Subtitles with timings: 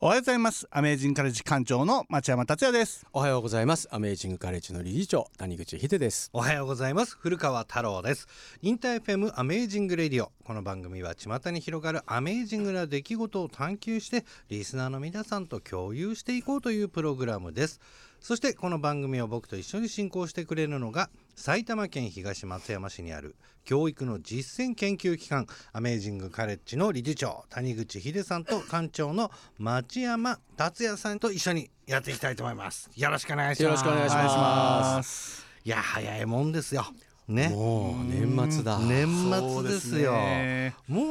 [0.00, 0.68] おはようございます。
[0.70, 3.04] アメージングカレッジ館長の町山達也です。
[3.12, 3.88] おはようございます。
[3.90, 6.30] アメージングカレッジの理事長谷口秀です。
[6.32, 7.16] おはようございます。
[7.18, 8.28] 古川太郎です。
[8.62, 10.30] InterFM Amazing Radio。
[10.44, 17.80] この番組は巷に広がるアメージングな出来事を探求してリスナーの皆さんと共有していこうというプログラムです。
[18.20, 32.90] そしてこの番組を僕と一緒に進行してくれるのが埼玉県東松山市にある教育の実践研究機関アメージングカレッジの理事長谷口秀さんと館長の町山達也さんと一緒にやっていきたいと思います。
[32.96, 33.62] よろしくお願いします。
[33.62, 35.46] よろしくお願いします。
[35.64, 36.84] いや早いもんですよ。
[37.28, 37.50] ね。
[37.50, 38.80] もう年末だ。
[38.80, 40.14] 年末ですよ。
[40.14, 41.04] ねもう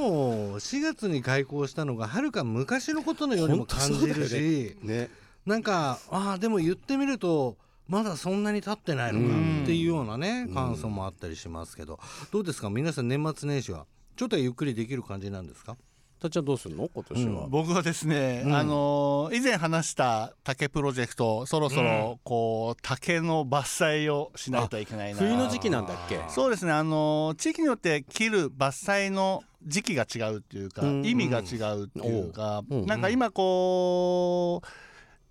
[0.55, 5.09] 4月に開校したのがはるか昔のことのようにも感じるし、ね。
[5.45, 7.55] なんかああでも言ってみると
[7.87, 11.99] まだそんなに経ってないのかっていうようなね感想もあったりしますけど。
[12.31, 12.69] どうですか？
[12.69, 15.77] 皆さん年末年始はちょっとゆっくりできる感じなんですか？
[16.19, 16.89] たっちゃんどうするの？
[16.91, 18.55] 今年は、僕はですね、うん。
[18.55, 25.19] あのー以前話した竹プロジェクトそろそろこう竹の伐採をしないといけないな。
[25.19, 26.19] 冬の時期なんだっけ？
[26.29, 26.71] そうですね。
[26.71, 31.05] あのー地域によって切る伐採の時期が違うっていうか、うん。
[31.05, 32.85] 意味が違うっていうか、うん。
[32.87, 34.67] なんか今こう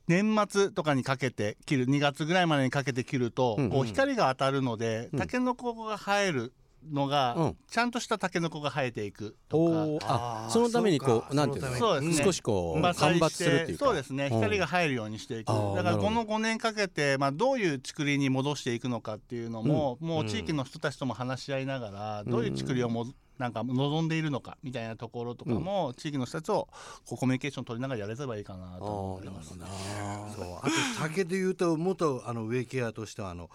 [0.09, 5.19] 年末とかにかけて切る2月ぐらいまでにかけて切ると、うんこう光が当たるので、うん。
[5.19, 6.53] タケノコが生える
[6.93, 7.57] のが、うん。
[7.69, 10.49] ちゃんとしたタケノコが生えていくとか。
[10.51, 11.73] そのためにこそうなんていうの？
[11.73, 12.25] そそうですね。
[12.25, 13.85] 少しこう伐採間伐するっていうか。
[13.87, 14.31] そうですね。
[14.31, 23.07] 光が入るようにしていく、あーだからこのなるほ5年かけて、まあ、どういう竹林に戻していくのかっていうのも、もう地域の人たちとも話し合いながら、どういう竹林をも
[23.39, 26.69] なんか望んでいるのかみたいなところとかも、地域の人たちと
[27.07, 30.51] こうコミュニケーション取りながらやれればいいかなと思ってますなるほどな。
[30.51, 30.71] そうあと
[31.03, 33.51] 竹で言うと元あの植木屋としてはあの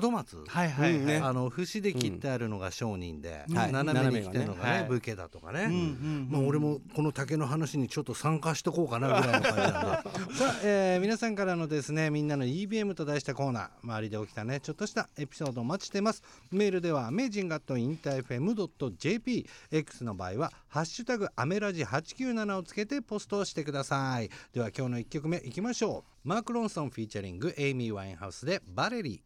[0.00, 0.44] 門松。
[0.46, 3.72] はいはいはい、あの節で切ってあるのが商人で、はい。
[3.72, 9.68] 斜めに切ってるのがね武家だとかね、うんうんまあ、俺もこの竹の話にちょっと参加しとこうかなぐらいの感じなんで。
[10.36, 14.60] さあ、えー皆さんからのですねみんなの EBM と題したコーナー周りで起きたね。
[14.60, 16.22] ちょっとしたエピソードお待ちしてます。
[16.50, 24.30] メールでは amazing.interfm.jp X の場合は「ハッシュタグアメラジ897」をつけてポストをしてください。
[24.52, 26.10] では今日の1曲目いきましょう。
[26.28, 29.20] マーク・ロンソンフィーチャリングエイミー・ワインハウスで「バレリー」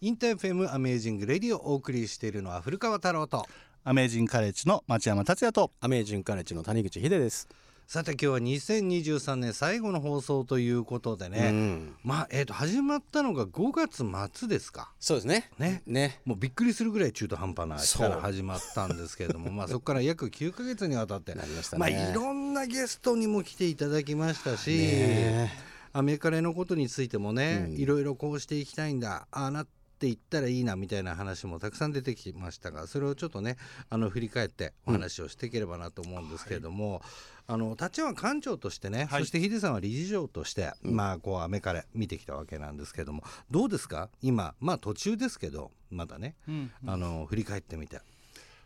[0.00, 3.46] InterFM Amazing Radio をお送りしているのは古川太郎と
[3.82, 5.72] アメージングカレッジの町山達也と。
[5.80, 7.48] アメージングカレッジの谷口秀です、
[7.88, 11.94] さて今日は2023年最後の放送ということでうね、ん。
[12.04, 14.04] まあえー、と始まったのが5月
[14.38, 14.92] 末ですか？
[15.00, 15.50] そうですね。
[15.58, 15.82] ね。
[15.86, 16.20] ね。
[16.24, 21.80] もうびっくりするぐらい中途半端な日から始まったんですけれどもまあそこから約9ヶ月にわたってなりましたね。
[21.80, 25.50] まあいろんなゲストにも来ていただきましたし、ね
[25.94, 27.76] アメカレのことについてもね、うん。
[27.78, 29.66] いろいろこうしていきたいんだああな
[29.98, 33.56] っていったらいいなみたいな話もたくさん出てきましたがそれをちょっとね
[33.90, 37.02] あの振り返ってお話をしていければなと思うんですけれども、
[37.48, 39.22] あの立は館長としてね、はい。
[39.22, 44.08] そしてヒデさんは理事長として、まあこうアメカレ見てきたわけなんですけれどもどうですか？
[44.22, 47.98] 今まあ途中ですけどまだね、うんあの振り返ってみて。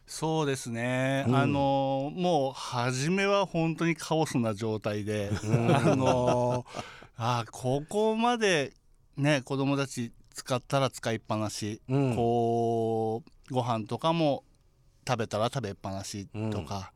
[0.07, 1.37] そうですね、うん。
[1.37, 6.67] あのもう初めは本当にカオスな状態で、あの
[7.17, 8.75] あここまで
[9.17, 12.17] ね子供たち使ったら使いっぱなし、うん。
[12.17, 14.45] こうご飯とかも
[15.07, 16.93] 食べたら食べっぱなしとか、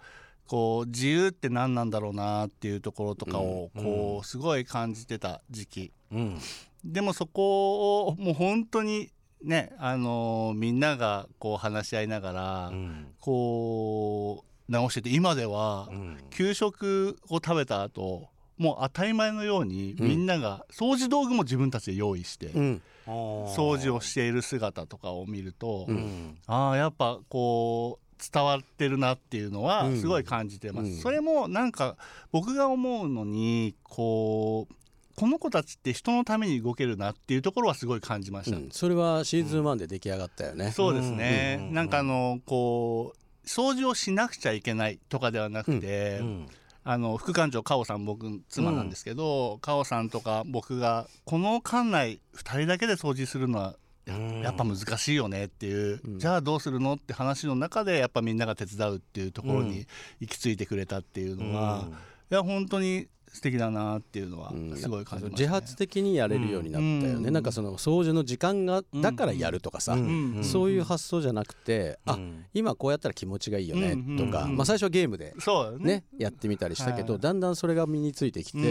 [0.47, 3.84] こう自由って何なんだろうなっていうところとかをうん。
[3.84, 5.92] こうすごい感じてた時期。
[6.12, 6.38] うん。
[6.84, 9.10] でもそこをもう本当に
[9.42, 13.06] ねあのみんながこう話し合いながら、うん。
[13.20, 16.18] こう直してて今ではうん。
[16.30, 20.08] 給食を食べた後もう当たり前のようにうん。
[20.08, 26.39] みんなが掃除道具も自分たちで用意してうん掃除をしている姿とかを見ると、うん。
[26.47, 30.00] ああやっぱこう伝わってるなっていうのはうん。
[30.00, 30.97] すごい感じてます、うん。
[30.97, 31.97] それもなんか
[32.33, 34.75] 僕が思うのにこう
[35.15, 38.69] この子たちって人のために動けるなっていうところはすごい感じました、うん。
[38.71, 41.75] それはシーズン1で出来上がったよね、そうですね、うん。
[41.75, 46.49] なんかあのこう掃除をしなくちゃいけないとかではなくて、うん
[46.88, 53.74] あの副館長カオさん僕妻なんですけど、カオさんとか僕がこの館内2人だけで掃除するのは
[54.06, 56.18] うんやっぱ難しいよねっていう、うん。
[56.21, 59.84] じゃあどうするのって話の中でやっぱみんなが手伝うっていうところに
[60.21, 61.88] 行き着いてくれたっていうのは、
[62.31, 64.77] いや本当に素敵だなっていうのはうん。
[64.77, 65.43] すごい感じました、ね。
[65.43, 67.33] 自発的にやれるようになったよね、うん。
[67.33, 70.41] なんかその掃除の時間がだからやるとかさ、うん。
[70.43, 72.47] そういう発想じゃなくて、あうん。
[72.55, 74.17] 今こうやったら気持ちがいいよねうん。
[74.17, 74.57] とか、うん。
[74.57, 75.34] まあ、最初はゲームで
[75.81, 75.84] ね。
[75.84, 77.23] ねやってみたりしたけど、はい。
[77.23, 78.67] だんだんそれが身についてきて、うん。
[78.67, 78.71] う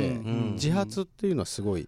[0.52, 0.54] ん。
[0.54, 1.88] 自発っていうのはすごい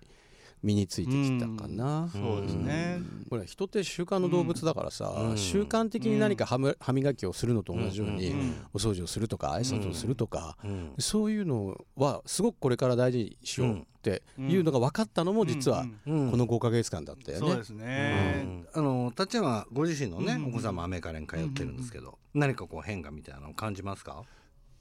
[0.63, 2.09] 身についてきたかな。
[2.12, 3.00] そうですね、
[3.30, 5.38] これ人って習慣の動物だからさ、うん。
[5.38, 8.56] 習慣的に何か歯む歯磨きをするのと同じように、うん。
[8.74, 10.94] お掃除をするとか挨拶をするとか、うん。
[10.98, 16.19] そういうのはすごくこれから大事にしようっていうのが分かったのも実はうん。
[16.21, 17.48] うんこの5ヶ月間だったよね。
[17.48, 20.45] そうですね、あのたっちゃんはご自身のね、うん。
[20.48, 24.24] お子さんもアメカレに通ってるんですけど、何かこう変化みたいなのを感じますか？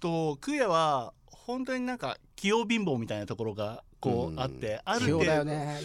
[0.00, 4.40] とクエは本当になんか器用貧乏みたいなところがこう、うん。
[4.40, 5.81] あってある器用だよ程度ね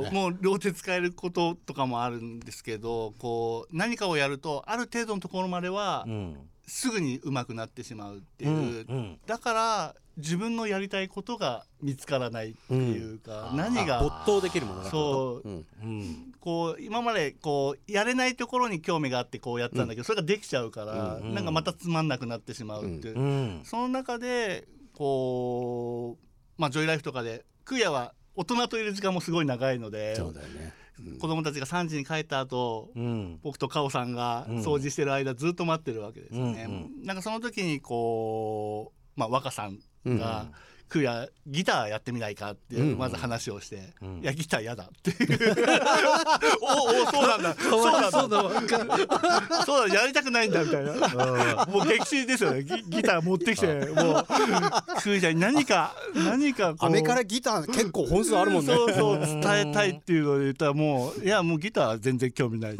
[0.00, 0.10] ね。
[0.10, 6.36] そうもう両手使えることとかもあるんですけどこう何かをやるとある程度のところまではん
[6.70, 8.48] すぐに上手くなってしまうってう。
[8.48, 9.18] いう、ん。
[9.26, 13.56] だから自分のやりたいことが見つからないっていうか、うん。
[13.56, 15.48] 何が没頭できるものそう。
[15.48, 15.66] うん。
[15.82, 16.34] うん。
[16.40, 23.60] こう今までこうやれないところに興味があってこうやってたんだけど、それができちゃうから、うんなんかまたつまんなくなってしまうっていう、うん。
[23.64, 30.72] その中でこうまあジョイライフとかでクヤは大人といる時間もすごい長いのでそうだよね。
[31.04, 31.18] うん。
[31.18, 33.38] 子供たちが3時に帰った後うん。
[33.42, 34.58] 僕とカオさんがうん。
[34.58, 36.66] 掃除してる間ずっと待ってるわけですよね。
[36.68, 40.46] うんなんかその時にこう、まあ、若さんうんが
[40.90, 44.20] 「クヤギターやってみないか?」ってうんまず話をして「うん。
[44.20, 45.54] いやギターやだ」っていう。
[46.60, 47.56] おおそうなんだ。
[47.58, 49.64] そうなんだ。
[49.64, 51.66] そうだやりたくないんだみたいな。
[51.66, 52.62] もう激震ですよね。
[52.62, 54.26] ギギター持ってきてもう
[55.02, 57.02] クヤに何か何かこう。
[57.02, 58.74] からギター結構本数あるもんね。
[58.74, 62.76] そうそう伝えたいっていうので言ったらもういやもうギターは全然興味ない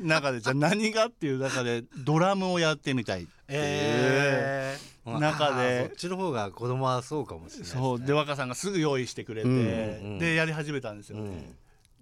[0.00, 5.86] 中でじゃあ何がっていう中でドラムをやってみたいっていう、えー中で。
[5.88, 7.80] そっちの方が子供はそうかもしれないですね。
[7.80, 8.00] そう。
[8.00, 11.24] で若さんがすぐ用意してくれて、うんうんでやり始めたんですよね、う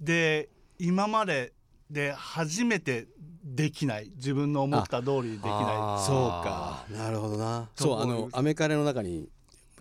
[0.02, 0.04] ん。
[0.04, 0.48] で
[0.78, 1.52] 今まで
[1.90, 3.06] で初めて
[3.44, 4.10] できない。
[4.16, 6.04] 自分の思った通りにできない。
[6.04, 6.84] そうか。
[6.90, 7.68] なるほどな。
[7.76, 9.28] とそうあのアメカレの中に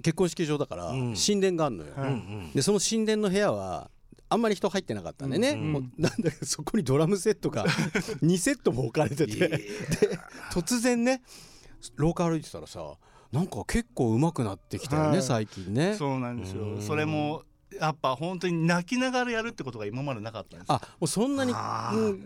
[0.04, 1.16] 結婚式場だからうん。
[1.16, 1.94] 神殿があるのよ。
[1.96, 2.18] はいうんう
[2.48, 2.52] ん。
[2.54, 3.90] でその神殿の部屋は
[4.30, 5.74] あんまり人入ってなかったんでね、うん。
[5.74, 7.66] もうなんだそこにドラムセットが
[8.22, 9.48] 2セットも置かれてて。
[9.48, 9.70] で
[10.52, 11.24] 突然ね
[11.96, 12.98] 廊下歩いてたらさ
[13.36, 15.22] なんか結構上手くなってきたよね、はい。
[15.22, 15.96] 最近ね。
[15.96, 16.76] そうなんですうん。
[16.78, 17.44] よそれも
[17.80, 20.76] やっぱ本当に泣きながらやるってことが今までなかったんですよ。
[20.76, 21.58] あもうそんなに、うん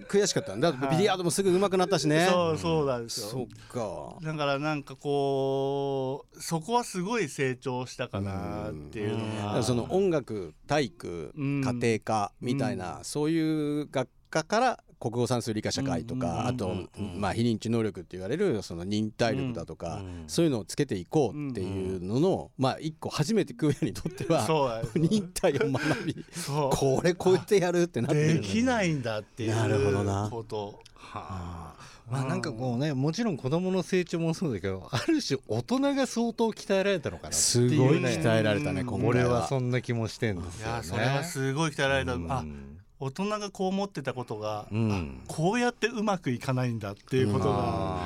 [0.08, 0.72] 悔しかったんだ。
[0.72, 0.90] はい。
[0.92, 2.28] ビリヤードもすぐ上手くなったしね。
[2.30, 3.28] そうそうなんですよ。
[3.28, 4.18] そっか。
[4.22, 9.64] だからなんかこうそこはすごい成長したかなっていうのうん。
[9.64, 11.62] その音楽体育うん。
[11.64, 30.30] 家庭科みたいな、そういう学科から国語算数理科社会とか、うんあと、うんまあ、非認知能力って言われるその忍耐力だとか、うんそういうのをつけていこうっていうのの、まあ一個初めて食うやにとっては 忍耐を学びこれこうやってやるってなってるできないんだっていうなるほどな。
[30.32, 30.80] こと。
[30.94, 31.90] はあ。
[32.12, 40.74] まあなんかこうねもちろん子供の成長もそうだけどある種大人が相当鍛えられたのかなってすいうごい鍛えられたねうん今回俺ははそんな気もしてんですよね。
[40.74, 42.32] いやそれはすごい鍛えられた、うん。
[42.32, 42.44] あ
[43.02, 45.22] 大人がこう思ってたことが、うん。
[45.26, 48.00] あこうやってうまくいかないんだっていうことが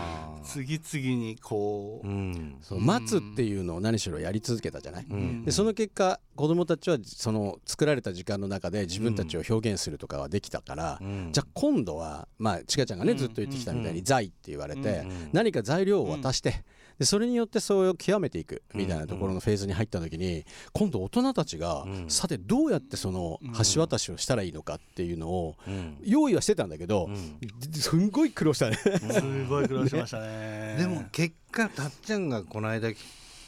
[0.43, 2.57] 次々にこう、うん。
[2.61, 5.45] そう待つっていうのを何しろやり続けたじゃない、うん。
[5.45, 11.29] でその結果子どもたちはその作られた時間の中で自分たちを表現するとかはできたから、うん。
[11.31, 14.05] じゃあ今度はまあちかちゃんがねうんずっと言ってきたみたいにうん。
[14.05, 15.29] 財って言われてうん。
[15.33, 16.63] 何か材料を渡して
[17.03, 22.09] でそれによってそれを極めていくみたいなところのフェーズに入った時に今度大人たちがうん。
[22.09, 23.39] さてどうやってその
[23.73, 25.97] 橋渡しをしたらいいのかっていうのをうん。
[26.01, 27.37] 用意はしてたんだけどうん。
[27.73, 28.77] すんごい苦労したね。
[28.77, 30.77] すごい苦労しましたね。
[30.79, 32.97] でも結果たっちゃんがこの間来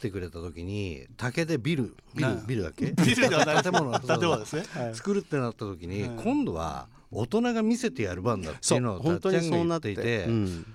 [0.02, 2.92] てくれた時に竹でビルビルなビルだっけ？
[2.92, 3.28] ビルで
[3.62, 4.38] 建物建物。
[4.38, 4.94] ですね、はい。
[4.94, 10.66] 作るってなった時に、はい今度は大人が見せてやる番だってそいううのをた本当っちゃんがにそうなっ言ってていて、うん。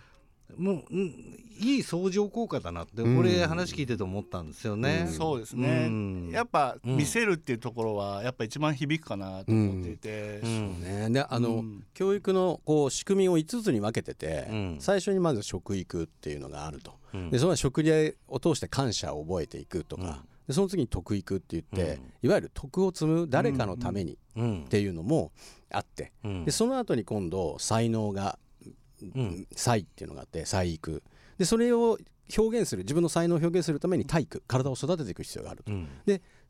[0.57, 1.13] もう、うん
[1.61, 3.17] いい相乗効果だなって、うん。
[3.19, 5.05] 俺話聞いてて思ったんですよね。
[5.07, 5.13] うん。
[5.13, 6.29] そうですね、うん。
[6.31, 6.97] やっぱうん。
[6.97, 10.81] 見せるっていうところはやっぱ一番響くかなと思っていて、うん。
[10.81, 11.83] ね、であの、うん。
[11.93, 14.77] 教育のこう仕組みを5つに分けてて、うん。
[14.79, 17.29] 最初にまず食育っていうのがあると、うん。
[17.29, 20.11] でその食事を通して感謝を覚えていくとか、うん。
[20.47, 22.13] でその次に徳育って言って、うん。
[22.23, 24.63] いわゆる徳を積む誰かのためにうん。
[24.65, 25.31] っていうのも
[25.71, 26.45] あって、うん。
[26.45, 28.39] でその後に今度才能が、
[29.15, 29.47] うん。
[29.55, 31.03] 才っていうのがあって才育
[31.41, 31.97] でそれを
[32.37, 35.71] 表現する自分の才能を表現するために体育体を育てていく必要があると。
[35.71, 35.87] うん。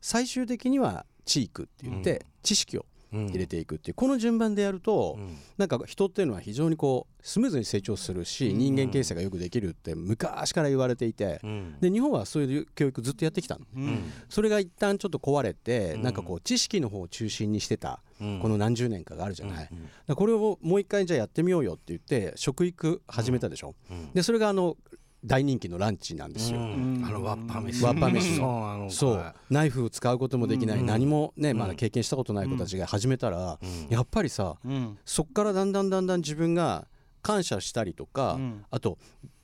[0.02, 2.18] 最終的には知育って言って、うん。
[2.42, 3.94] 知識をうん入れていくっていう。
[3.94, 5.36] この順番でやると、うん。
[5.58, 8.58] なんか人っていうのは非常にこうスムーズに成長するし、うん。
[8.58, 11.76] 人間形成がよくできるって昔から言われていて、うん。
[11.80, 13.66] で日本はそういう教育ずっとやってきたの。
[13.74, 14.12] うん。
[14.28, 16.02] それが一旦ちょっと壊れて、うん。
[16.02, 18.40] なんかこう知識の方を中心にしてたうん。
[18.40, 19.68] この何十年かがあるじゃない、
[20.14, 24.12] これをもう一回じゃあやってみようよって言って食育始めたでしょ、うん。
[24.12, 24.76] でそれがあの
[25.24, 26.58] 大人気のランチなんですよ。
[26.58, 27.02] うん。
[27.06, 27.84] あのワッパ飯。
[27.84, 28.36] ワッパ飯。
[28.36, 28.46] そう。
[28.46, 30.86] なのそうナイフを使うこともできない、うん。
[30.86, 33.86] 何もねまだうん経験したことない子たちが始めたら、うん。
[33.88, 34.98] やっぱりさうん。
[35.04, 36.88] そっからだんだんだんだん自分が
[37.22, 38.64] 感謝したりとか、うん。
[38.70, 38.98] あと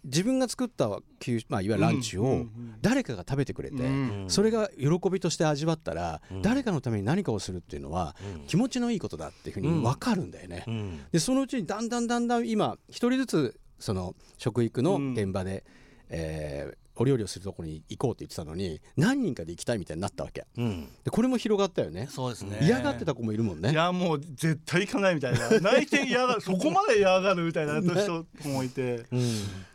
[0.05, 0.89] 自分が作った
[1.21, 2.47] 給、まあ、いわゆるランチを
[2.81, 4.25] 誰かが食べてくれて、うん。
[4.29, 6.43] それが喜びとして味わったら、うん。
[6.43, 8.47] 誰かのために何かをするっていうのはうん。
[8.47, 10.65] 気持ちのいいことだっていうふうに分かるんだよね。
[10.67, 11.01] うん。
[11.13, 15.65] でそのうちにだんだんだんだん今一人ずつその食育の現場で、
[16.09, 20.47] えーお料理をするところに行こうって言ってたのに何人かで行きたいみたいになったわけ。
[20.57, 20.89] うん。
[21.05, 22.09] でこれも広がったよね。
[22.11, 22.59] そうですね。
[22.63, 23.71] 嫌がってた子もいるもんね。
[23.71, 25.49] いやもう絶対行かないみたいな。
[25.63, 26.41] 泣いて嫌がる。
[26.41, 29.07] そこまで嫌がるみたいな人もいて。
[29.13, 29.23] うん。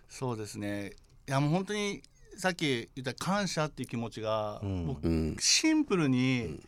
[0.09, 0.91] そうですね。
[1.27, 2.01] いやもう本当に
[2.35, 5.37] さっき言った感謝っていう気持ちが、うん。
[5.39, 6.59] シンプルに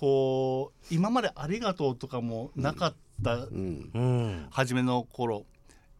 [0.00, 3.90] こう今まで「ありがとう」とかもなかったうん。
[3.94, 4.46] うん。
[4.50, 5.46] 初めの頃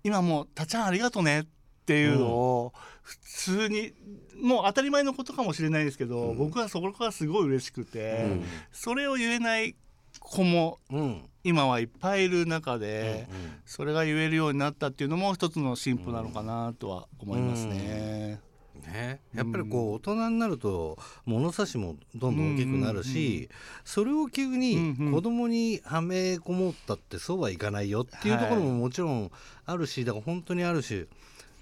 [0.04, 1.44] 今もう「たっちゃんありがとね」っ
[1.84, 3.92] ていうのを普通に
[4.40, 8.44] もう当たり前のことかもしれないですけど、僕はそこからすごい嬉しくて、うん。
[8.72, 9.76] それを言えない
[10.18, 11.22] 子もうん。
[11.44, 13.26] 今はいっぱいいる中で、
[13.66, 18.40] それが言えるようになったっていうのも一つの進歩なのかなとは思いますね。
[18.86, 23.48] ね、やっぱりこう大人になると物差しもどんどん大きくなるし、
[23.84, 29.30] それを急に子供にはめこもったってそうはいかないよっていうところももちろん
[29.66, 31.06] あるしだから本当にあるし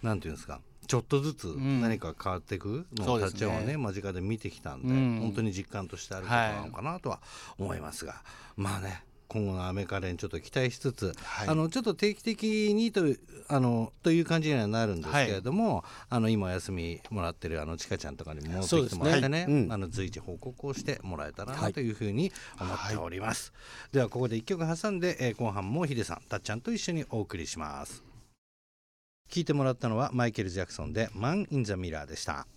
[0.02, 1.80] なんていうんですかちょっとずつん。
[1.80, 5.18] 何か変わっていくのたっちゃんはね間近で見てきたんで、うん。
[5.20, 7.20] 本当に実感としてあることなのかなとは
[7.58, 8.22] 思いますが、
[8.56, 11.49] まあね今後のアメカレにちょっと期待しつつ、はい。
[11.49, 19.72] あのちょっと定期的にというあのという感じにはなるんですけれども、あの今お休みもらってるあのちかちゃんとかにも戻ってきてもらってねねうん。
[19.72, 23.52] あの随時報告をしてもらえたらはないというふうに思っております、
[23.92, 28.02] ではここで一曲挟んで、えー後半もヒデさんたっちゃんと一緒にお送りします。
[29.30, 32.49] 聞いてもらったのはマイケル・ジャクソンで「マン・イン・ザ・ミラー」でした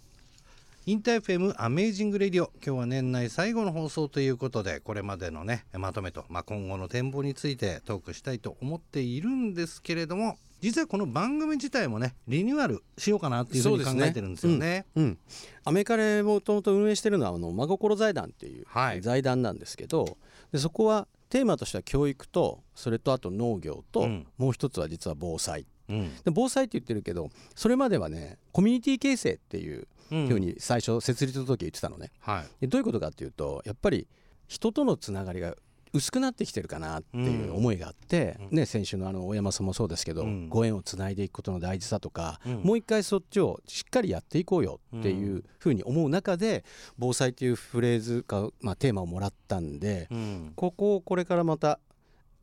[0.85, 2.51] インターフェムアメージング・レディオ。
[2.55, 14.85] 今日は年内最後の放送ということでこれまでのねまとめと、まあ、今後の展望についてトークしたいと思っているんですけれども実はこの番組自体もねリニューアルしようかなっていうふうに考えてるんですよね。
[14.95, 15.17] うん、
[15.63, 18.99] アメカレもともと運営してるのはあの真心財団っていうはい。
[18.99, 20.17] 財団なんですけど、
[20.51, 24.27] でそこはテーマとしては教育とそれとあと農業と、うん。
[24.37, 25.65] もう一つは実は防災。
[25.87, 26.13] うん。
[26.25, 32.45] で防災って言ってるけどそれまではねコミュニティ形成っていううんふうに最初設立の時言ってたのね、はい。
[32.61, 34.07] でどういうことかっていうとやっぱり
[34.47, 35.55] 人とのつながりが
[35.93, 38.57] 薄くなってきてるかなっていう思いがあって、うん。
[38.57, 40.49] ね、先週のあの大山さんもそうですけど、うん。
[40.49, 42.53] ご縁をつないでいくことの大事さとか、うん。
[42.63, 46.65] もう一回そっちをしっかりやっていこうよっていうふうに思う中で
[46.97, 50.53] 防災っていうフレーズか、まあ、テーマをもらったんでうん。
[50.55, 51.79] ここをこれからまた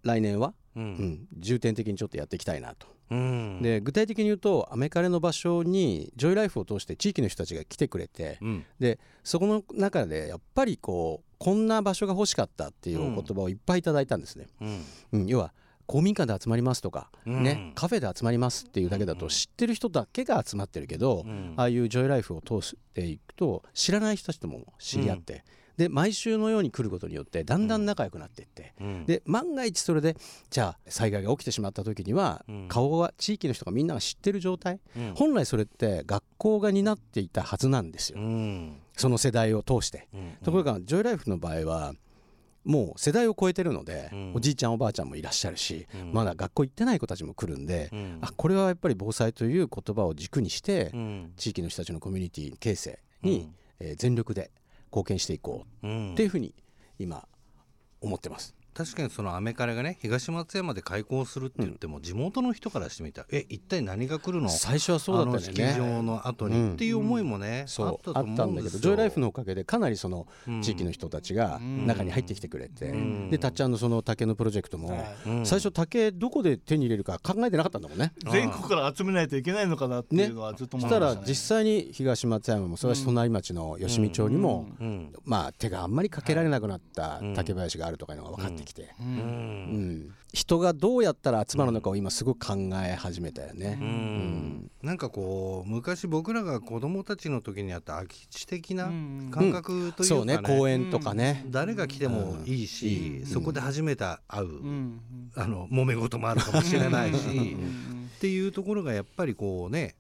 [0.05, 2.87] 来年は、ううんん、重点的にちょっとやっていきたいなと。
[3.11, 3.63] うん。
[3.63, 8.65] で具体的に言うとアメカレの場所にジョイライフを通して地域の人たちが来てくれてうん。
[8.79, 14.47] でそこの中でやっぱりこうこんな場所が欲しかったっていうお言葉をいっぱいいただいたんですね。
[14.61, 14.85] うん。
[15.13, 15.53] うん、要は
[15.87, 17.43] 公民館で集まりますとか、うん。
[17.43, 21.55] ね、カフェで集まりますっていうだけだと知ってる人だけが集まってるけど、うん。
[21.57, 25.45] ああいうジョイライフを通していくと知らない人たちとも知り合って、
[25.81, 29.07] で毎週のように来ることによってだんだん仲良くなっていって、うん。
[29.07, 30.15] で万が一それで
[30.51, 32.69] じゃあ災害が起きてしまった時には、うん。
[32.69, 35.15] 顔は地域の人がみんなが知ってる状態、うん。
[35.15, 38.77] 本来それって学校が担っていたはずなんですよ、うん。
[38.95, 40.07] その世代を通して。
[40.13, 40.33] うん。
[40.45, 41.95] ところがジョイライフの場合は
[42.63, 44.33] もう世代を超えてるので、うん。
[44.35, 46.13] おじいちゃんおばあちゃんもいらっしゃるし、うん。
[46.13, 48.19] まだ学校行ってない子たちも来るんで、うん。
[48.21, 51.33] あこれはやっぱり防災という言葉を軸にして、うん。
[51.39, 53.55] 地域の人たちのコミュニティ形成に、うん。
[53.81, 54.51] えー全力で
[54.91, 56.55] 貢献していこうっていうふうに
[56.99, 57.27] 今
[58.01, 58.55] 思ってます。
[58.81, 64.49] 確かにそのアメカレがね東松山で開校するって言っても、地元の人からしてみたらえ一体何が来るの？
[64.49, 65.73] 最初はそうだったあのんだよね。
[65.73, 66.73] 式場の後に、うん。
[66.73, 70.63] っていう思いもね、そうあったとあったんだけどジョイライフのおかげでかなりそのうん。
[70.63, 71.87] 地域の人たちがうん。
[71.87, 73.29] 中に入ってきてくれて、ん。
[73.29, 75.05] でたっちゃんのその竹のプロジェクトも、
[75.45, 78.13] 最初竹どこで手に入れるか考えてなかったんだもんね。
[78.31, 81.27] 全国から集めないといけないのかなっていうのはずっとそした思いましたね。
[81.27, 85.13] ら実際に東松山もそれは隣町の吉見町にも、うん。
[85.25, 89.09] まあ手があんまりかけられなくなった竹林があるとかいうのが分かってきて、ううん。
[89.09, 89.91] うん。
[90.07, 90.15] ん。
[90.33, 93.79] 人がどうやったら集まるのかを今すごく考え始めたよね。
[93.81, 94.71] うん。
[94.83, 99.29] なんかこう昔僕らが子供たちの時にあった空き地的なうん。
[99.33, 103.27] 感覚というかそうね公園とかね、誰が来てもいいし、うん。
[103.27, 105.01] そこで初めて会う、うん。
[105.35, 108.11] あの揉め事もあるかもしれないし、うん。
[108.17, 109.97] っていうところがやっぱりこうね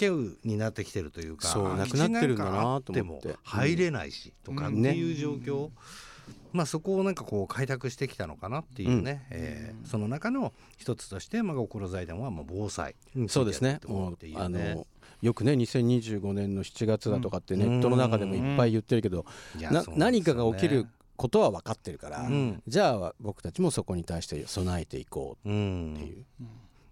[0.00, 3.36] 稀有になってきてるというかそうなくなってるんだなと思って。
[3.42, 5.70] 入れないし、とかってうんいう状況、
[6.54, 13.80] まあそこをなんかこう開拓してきたのかなっていうね、えーその中の一つとして、まあ、心財団はまあ防災についてそうですね。
[14.36, 14.86] あねの
[15.20, 19.26] よくね2025年の7月だとかってネットの中でもいっぱい言ってるけど、
[19.58, 19.98] うなんですよね。
[19.98, 22.62] 何かが起きることは分かってるから、うん。
[22.66, 25.52] じゃあ僕たちもそこに対して備えていこうう
[25.94, 26.24] っていう、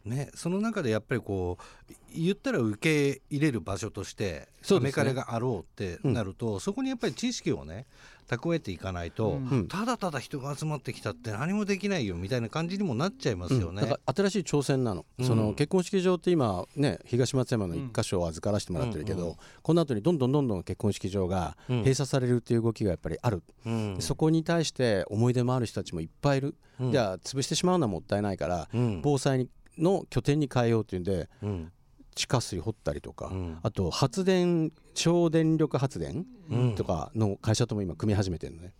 [0.04, 2.76] ね、その中でやっぱりこう言ったら受
[3.14, 5.02] け入れる場所としてアそうですね。
[5.04, 7.86] メカレがあろうってなるとそ,、こにやっぱり知識をね
[8.28, 9.48] 蓄えていかないと、うん。
[9.48, 9.68] うん。
[9.68, 13.82] ただただ人が集まってきたって何もできないよみたいな感じにもなっちゃいますよね。
[13.82, 13.96] うん。
[14.14, 15.26] 新しい挑戦なの,、うん。
[15.26, 19.36] その結婚式場って今ね東松山の一箇所を預からせてもらってるけど、うんうん。
[19.62, 21.78] この後にどんどんどんどん結婚式場がうん。
[21.78, 23.96] 閉鎖されるっていう動きがやっぱりある、うん。
[24.00, 26.92] そこに対して思い出もある人たちもいっぱいいる、うん。
[26.92, 29.00] じゃあ潰してしまうのはもったいないから、うん。
[29.02, 29.48] 防災
[29.78, 31.72] の拠点に変えようっていうんでうん。
[32.14, 33.58] 地下水掘ったりとか、うん。
[33.62, 36.74] あと発電省電力発電うん。
[36.74, 38.72] とかの会社とも今組み始めてるのね。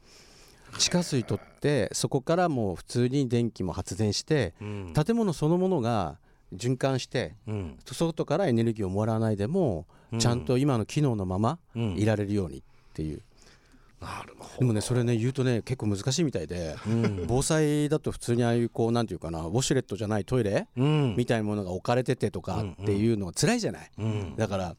[0.79, 4.93] 地下水取ってそこからもう普通に電気も発電してうん。
[4.95, 6.19] 建物そのものが
[6.55, 7.79] 循環してうん。
[7.87, 10.19] 外からエネルギーをもらわないでもうん。
[10.19, 11.97] ちゃんと今の機能のままうん。
[11.97, 13.23] いられるようにっていう
[14.02, 16.90] なるほでもねそれね言うとね結構難しいみたいでど。
[16.90, 17.25] うん。
[17.26, 21.14] 防災だと普通にああいうこうなんていうかなウォシュレットじゃないトイレうん。
[21.16, 23.90] みたいなものが置かれててとかっていうのは辛いじゃない。
[23.99, 24.76] うんだから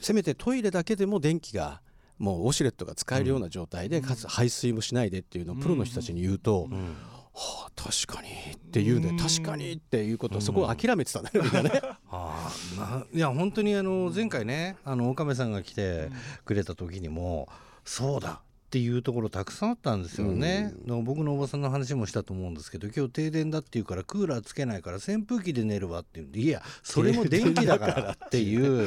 [0.00, 1.80] せめてトイレだけでも電気が
[2.18, 6.96] もうウォシュレットが使えるような状態でかつ排水もしないでっていうのをプロの人たちに言うとうん。
[7.34, 9.16] はあ確かにって言うんでうん。
[9.16, 11.80] 確かにっていうことをそこを諦めてたんだよみんなね。
[12.10, 16.10] あいや本当にあの前回ねあの岡部さんが来て
[16.44, 17.48] くれた時にも
[17.88, 26.26] そうだっていうところたくさんあったんですよね、だから僕のおばさんの話もしたと思うんですけど今日停電だっていうからクーラーつけないから扇風機で寝るわって言う。
[26.26, 28.84] んでいやそれも電気だからってい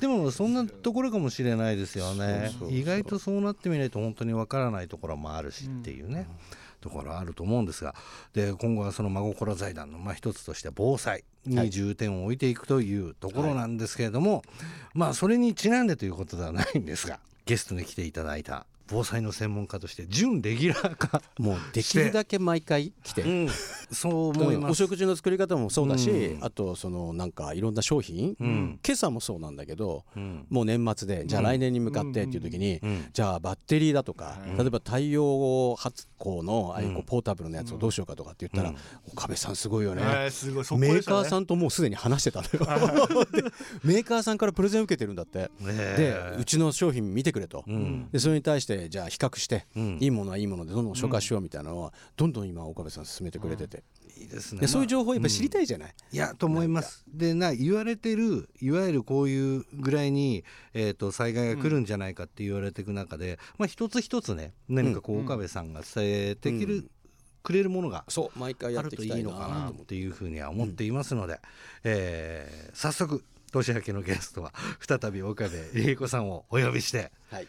[0.00, 2.50] でもそんなところかもしれないですよね。
[2.70, 6.26] 意外とそうなってみないと本当にわからないところもあるしっていうね、
[6.80, 7.94] ところあると思うんですが。
[8.32, 14.42] で今後はその真心財団のまあ一つとして防災に重点を置いていくというところなんですけれども、
[14.94, 18.66] まあそれにちなんでということではないんですがゲストに来ていただいた。
[18.90, 23.48] 防災の専門家として準レギュラー化、もうできるだけ毎回来てうん、
[23.92, 24.70] そう思います。
[24.72, 26.44] お食事の作り方もそうだし、うん。
[26.44, 28.80] あとそのなんかいろんな商品、うん。
[28.84, 30.46] 今朝もそうなんだけどうん。
[30.50, 33.08] もう年末でじゃあ来年に向かってっていう時に、うん。
[33.12, 34.56] じゃあバッテリーだとか、うん。
[34.56, 38.76] 例えば太陽発光のああいうポータブルのやつをどうしようかとかって言ったら、
[39.12, 40.02] 岡部さんすごいよね。
[40.04, 40.80] えーすごい。
[40.80, 43.26] メーカーさんともうすでに話してたのよ。
[43.32, 43.42] で
[43.84, 45.50] メーカーさんからプレゼン受けてるんだって。
[45.60, 48.08] ねでえうちの商品見てくれと、うん。
[48.10, 49.98] でそれに対してじゃあ比較して、うん。
[50.00, 53.82] いいものはいいものでどんどん紹介しようみたいなのはどんどん今岡部さん進めてくれてて、
[54.18, 54.60] いいですね。
[54.60, 57.04] でそういう情報をやっぱり知りい、たいじゃない、いやと思います。
[57.08, 66.90] でな言われてるいわゆるこういうぐらいに、えー、と災害が来るんじゃないかって言われていく中で、まあ、一つ一つね何かこううん岡部さんが伝えてきる、うん。
[67.42, 69.82] くれるものがそう毎回やあるといいっていきたいなのかなと思って。
[69.82, 71.40] っていうふうには思っていますので、
[71.84, 77.48] えー早速年明けのゲストは再び岡部理恵子さんをお呼びしてはい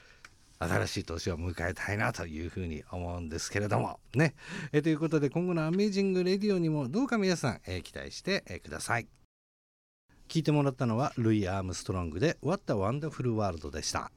[0.61, 3.99] 新しい年を迎えたいなというふうに思うんですけれども。
[4.13, 4.35] ね、
[4.71, 9.07] えということで今後の「Amazing Radio」にもどうか皆さん、え期待して、えください。
[10.27, 14.11] 聞いてもらったのはルイ・アームストロングで「What a Wonderful World」でした。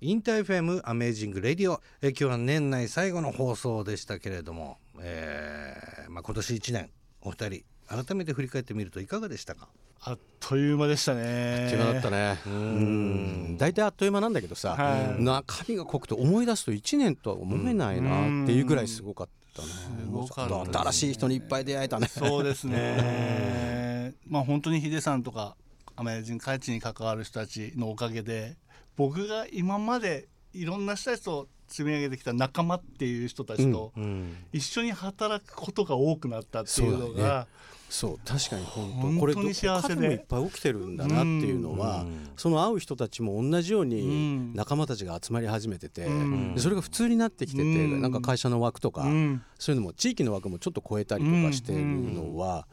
[0.00, 9.68] InterFM Amazing Radio、え今日は年内最後の放送でしたけれども、えーまあ、今年1年お二人改めて振り返ってみるといかがでしたか？
[10.00, 11.64] あっという間でしたね。
[11.64, 12.38] あっという間だったね。
[12.46, 13.56] ううん。
[13.58, 15.22] 大体あっという間なんだけどさ、はい。
[15.22, 22.06] 中身が濃くて思い出すと1年とは思えないなっていうぐらいすごかったね、すごかったですね新しい人にいっぱい出会えたね。
[22.08, 24.14] そうですね。
[24.28, 25.56] まあ本当にヒデさんとか
[25.96, 28.56] アメリカ人開地に関わる人たちのおかげで
[28.96, 34.36] 僕が今までいろんな人たちと積み上げてきた仲間っていう人たちとうん。
[34.52, 37.46] 一緒に働くことが多くなったっていうのが
[37.88, 38.96] そう確かに本当。
[38.96, 39.94] 本当これに幸せで。
[39.94, 42.30] 他もいっぱい起きてるんだなっていうのは、うん。
[42.36, 44.54] その会う人たちも同じよううにん。
[44.54, 46.54] 仲間たちが集まり始めてて、うん。
[46.54, 48.00] でそれが普通になってきてて、うん。
[48.02, 49.42] なんか会社の枠とか、うん。
[49.58, 52.66] そういうのも地域の枠もちょっと超えたりとかしてるのは、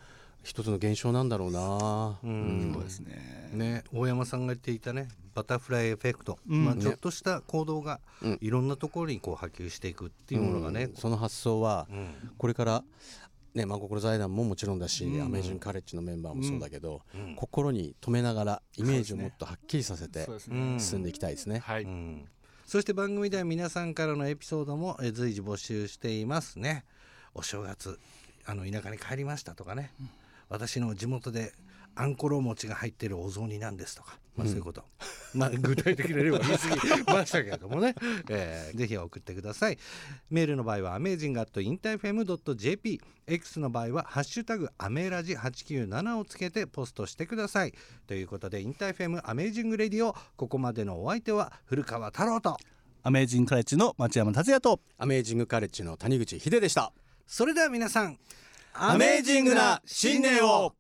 [0.44, 2.72] 一つの現象なんだろうな、うん。
[2.74, 3.50] そうですね。
[3.54, 6.66] ね、大山さんが言っていたねバタフライエフェクト、うん。
[6.66, 8.38] まあ、ちょっとした行動がうん。
[8.42, 12.08] いろんなところにこう波及していくっていうものがねうん、その発想はうん。
[12.38, 12.84] これから
[13.56, 15.22] ね真心財団ももちろんだし、うん。
[15.22, 17.36] アメージンカレッジのメンバーもそうだけど、うん。
[17.36, 20.28] 心に留めながらイメージをもっとはっきりさせて
[20.78, 21.60] 進んでいきたいですね。
[21.60, 21.84] はい。
[21.84, 22.28] うん。
[22.66, 26.86] そして番組では皆さんからのエピソードもえ随時募集していますね。
[27.34, 28.00] お正月
[28.46, 29.92] あの田舎に帰りましたとかね、
[30.50, 31.54] 私の地元で
[31.96, 34.84] あんころ餅が入ってるお雑煮なんですとか、まあ、そういうこと、
[35.34, 37.96] まあ具体的な例は言い過ぎましたけれどもね、
[38.30, 39.78] えーぜひ送ってください。
[40.30, 47.74] メールの場合は amazing.interfm.jp X の場合は「ハッシュタグアメラジ897」をつけてポストしてください。
[48.08, 52.58] ということで InterFM Amazing Radio ここまでのお相手は古川太郎と。
[53.04, 54.80] アメージングカレッジの町山達也と。
[54.98, 56.92] アメージングカレッジの谷口秀でした。
[57.28, 58.18] それでは皆さん
[58.78, 60.74] アメージングな新年を